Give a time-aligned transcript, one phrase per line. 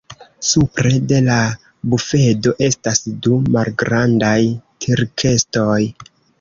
[0.51, 1.35] Supre de la
[1.91, 4.35] bufedo estas du malgrandaj
[4.89, 5.81] tirkestoj.